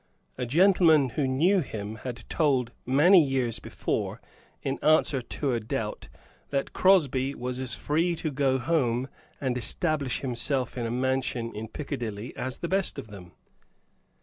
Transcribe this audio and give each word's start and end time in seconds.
A 0.35 0.47
gentleman 0.47 1.09
who 1.09 1.27
knew 1.27 1.59
him 1.59 1.97
had 1.97 2.27
told, 2.27 2.71
many 2.87 3.23
years 3.23 3.59
before, 3.59 4.19
in 4.63 4.79
answer 4.83 5.21
to 5.21 5.53
a 5.53 5.59
doubt, 5.59 6.09
that 6.49 6.73
Crosby 6.73 7.35
was 7.35 7.59
as 7.59 7.75
free 7.75 8.15
to 8.15 8.31
go 8.31 8.57
home 8.57 9.07
and 9.39 9.55
establish 9.59 10.21
himself 10.21 10.75
in 10.75 10.87
a 10.87 10.89
mansion 10.89 11.53
in 11.53 11.67
Piccadilly 11.67 12.35
as 12.35 12.57
the 12.57 12.67
best 12.67 12.97
of 12.97 13.09
them. 13.09 13.33